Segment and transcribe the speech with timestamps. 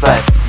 [0.00, 0.43] But.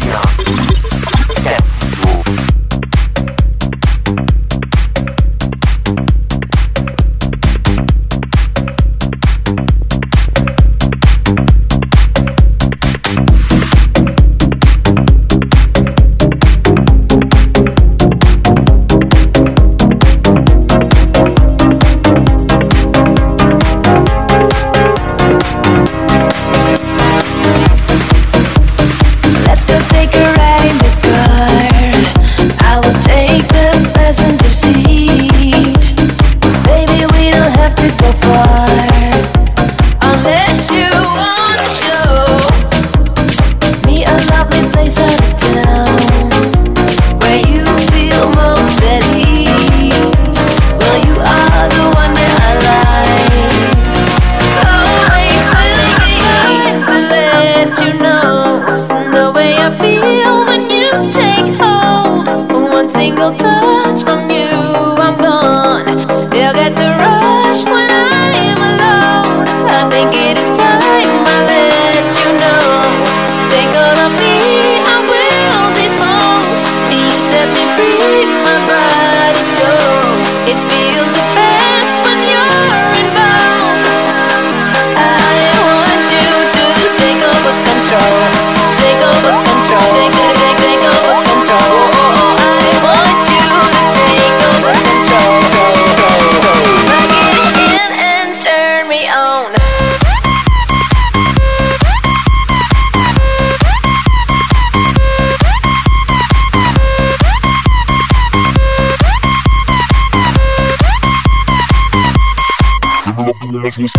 [113.67, 113.94] Oh,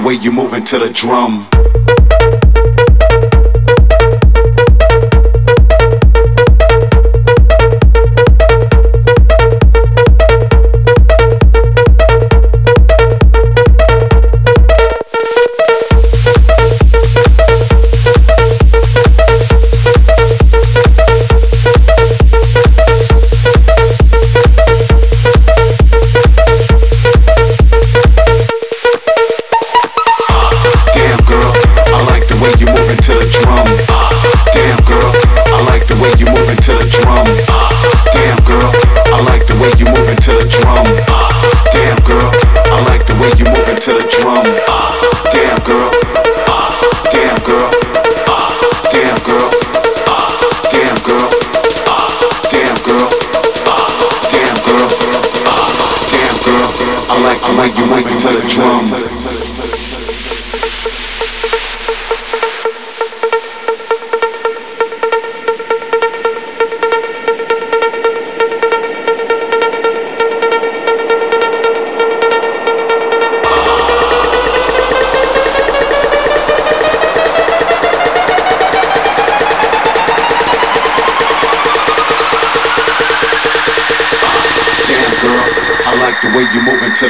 [0.00, 1.69] the way you moving to the drum.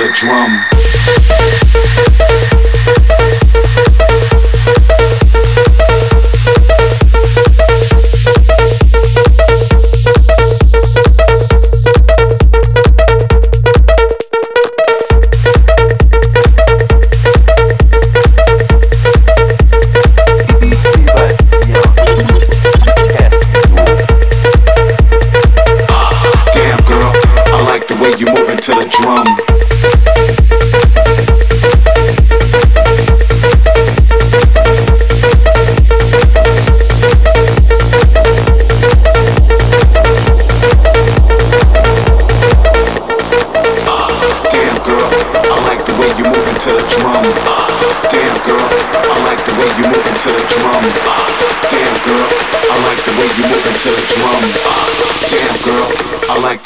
[0.00, 0.64] with a drum.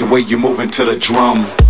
[0.07, 1.64] Way you moving to the drum.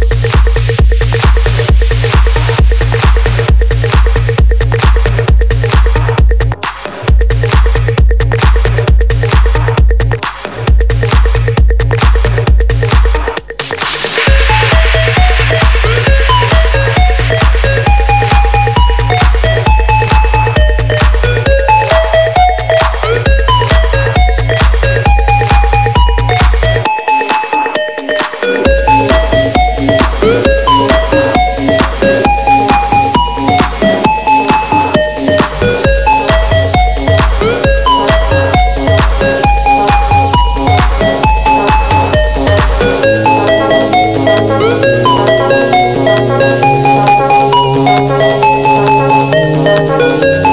[49.64, 50.43] Música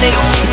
[0.03, 0.50] it.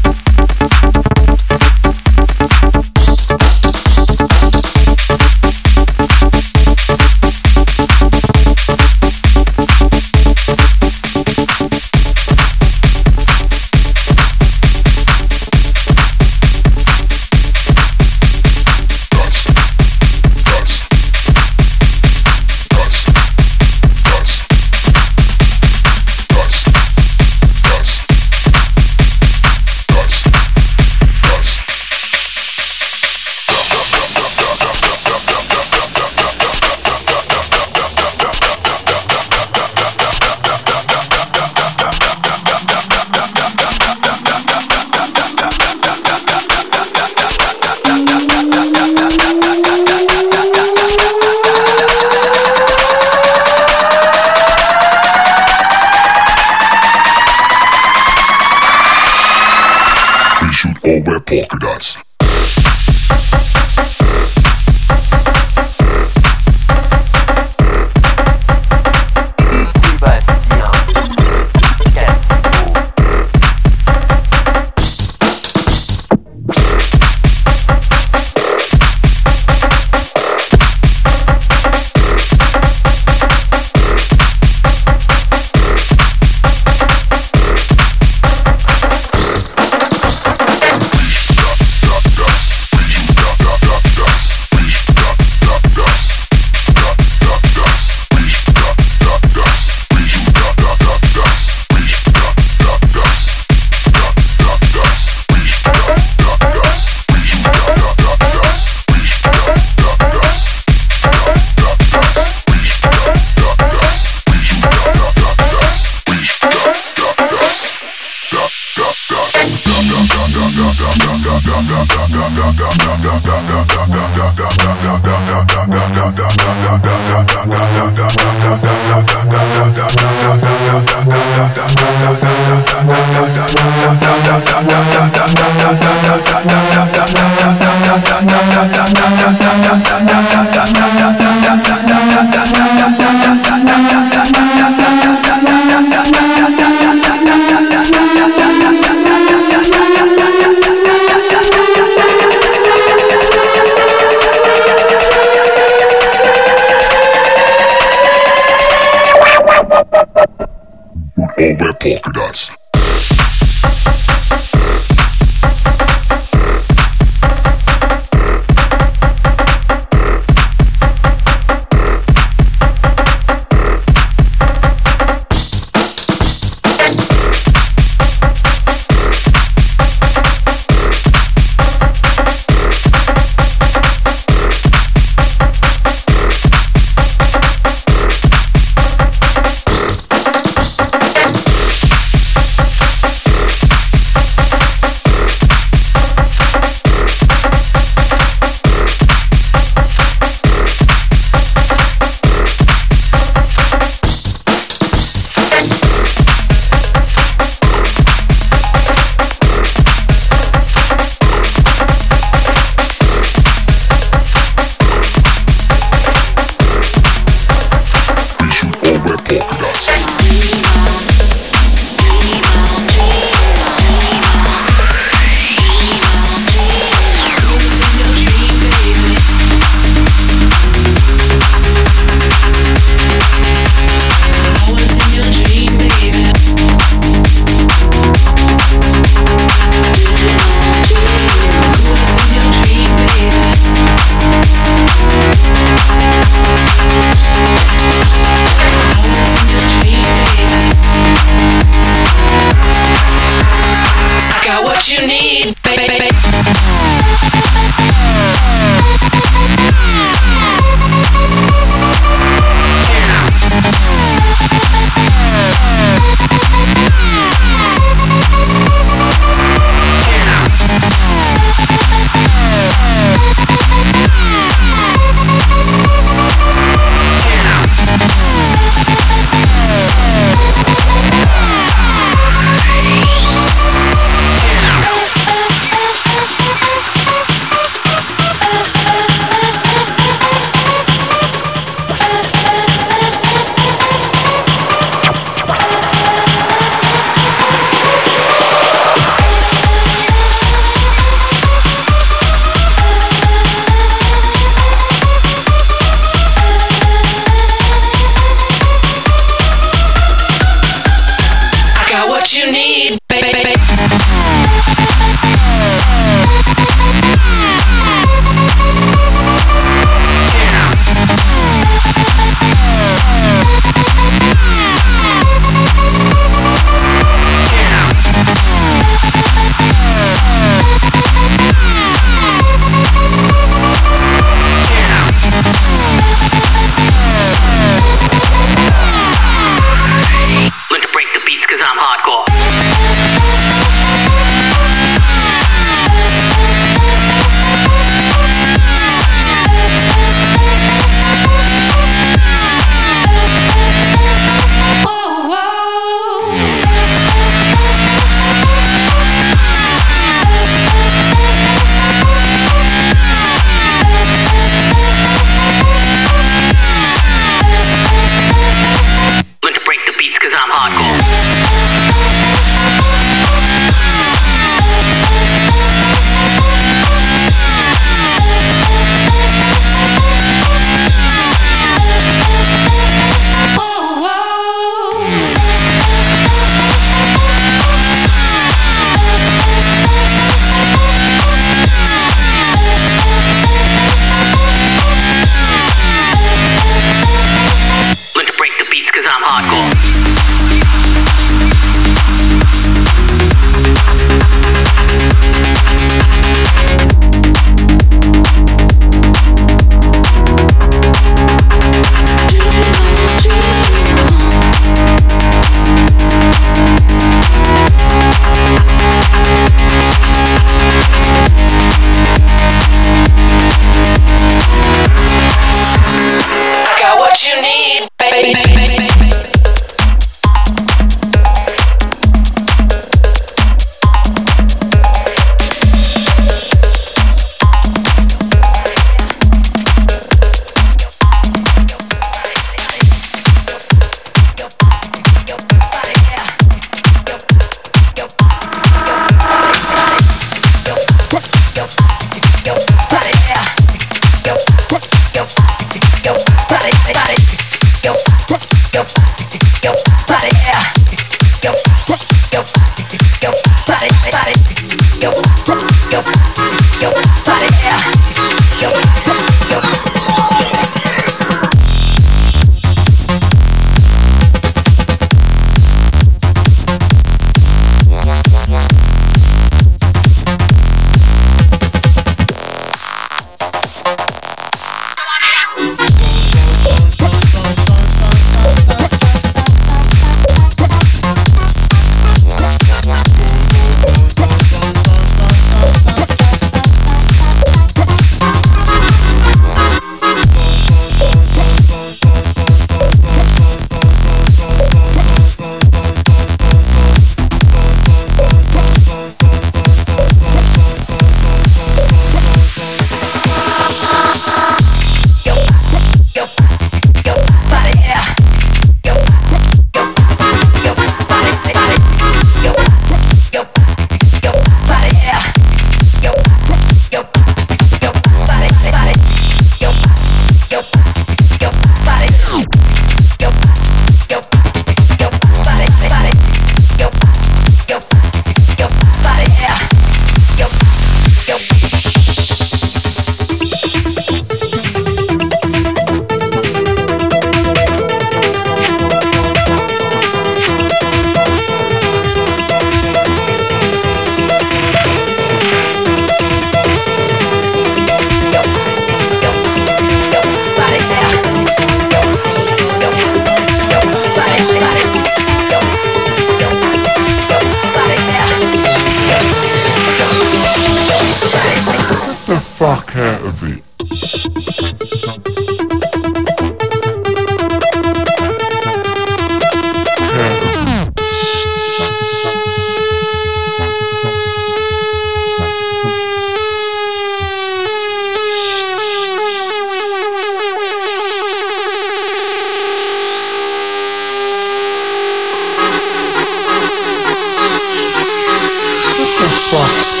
[599.53, 600.00] 哇！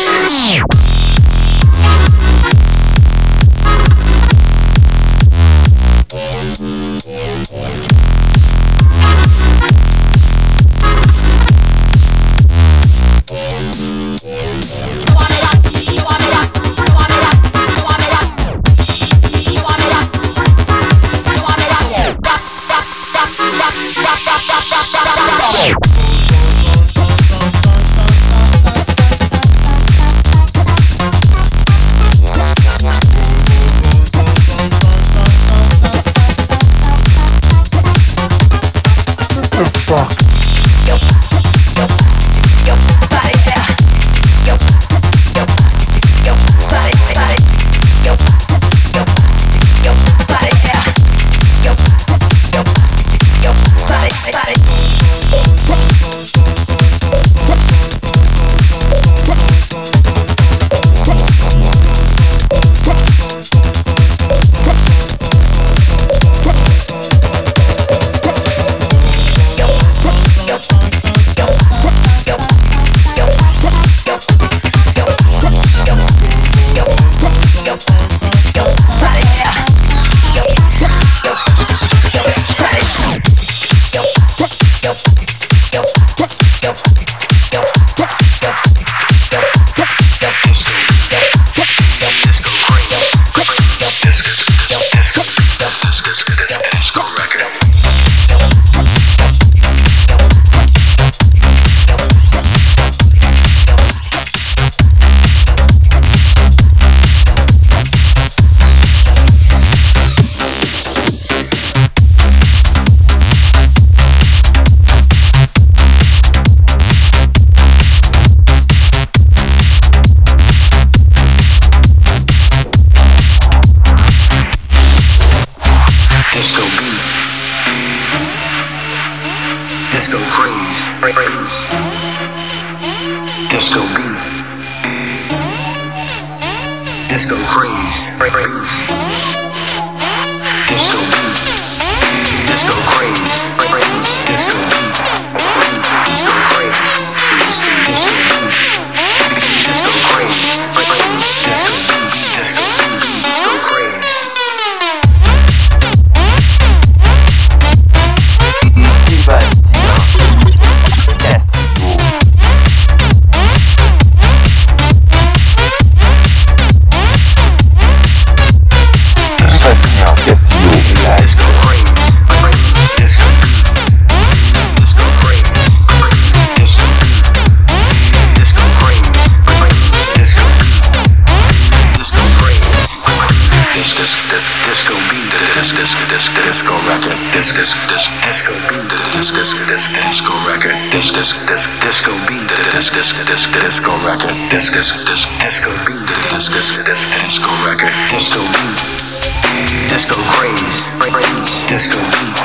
[201.71, 202.35] Disco deep.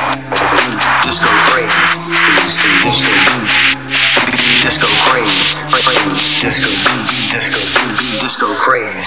[1.03, 1.99] Disco craze.
[2.47, 3.57] Disco deep.
[4.62, 5.41] Disco crazy.
[6.41, 7.27] Disco deep.
[7.33, 7.59] Disco
[7.91, 8.22] deep.
[8.22, 9.07] Disco craze.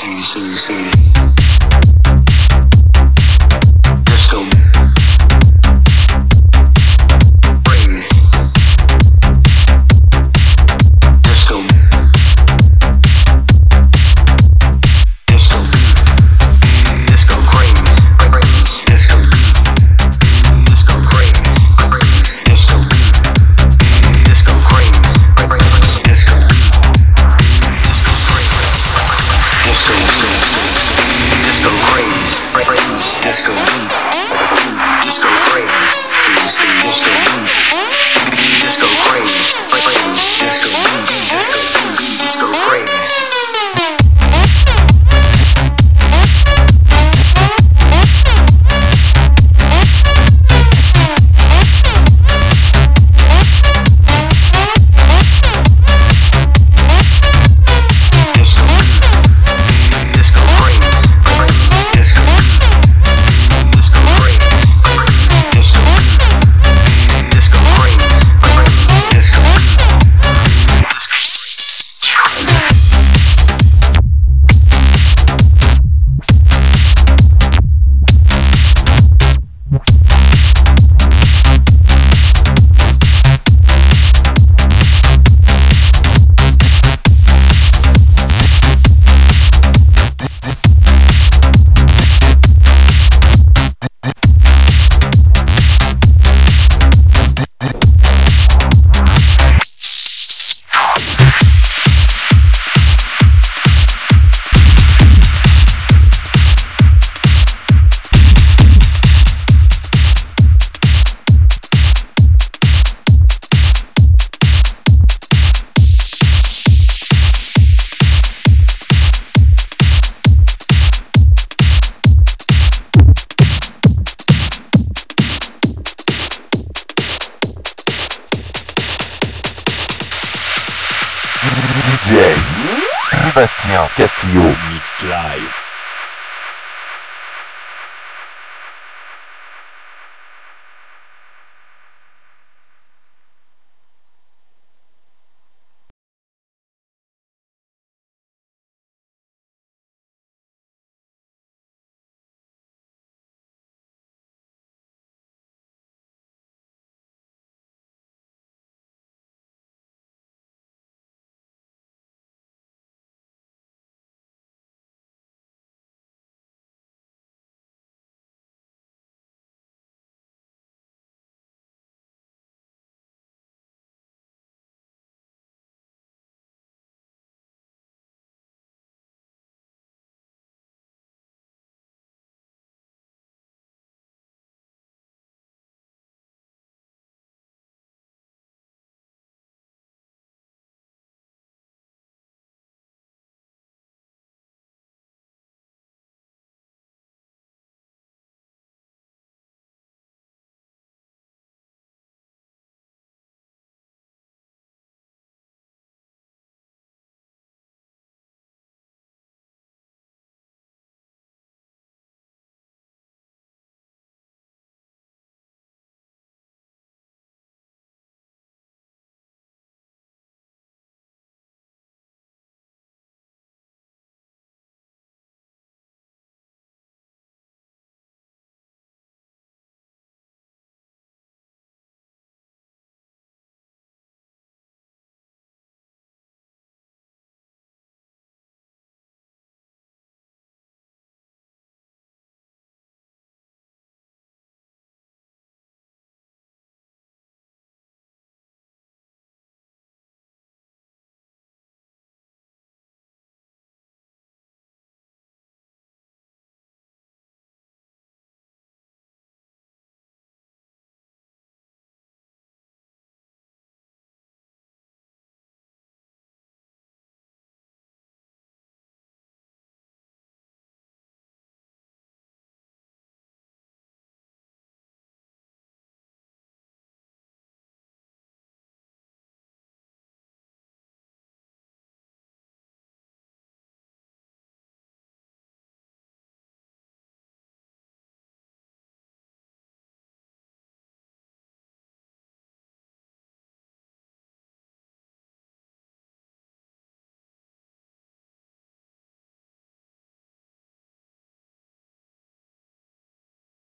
[133.95, 134.43] Castillo.
[134.71, 135.68] Mix Live.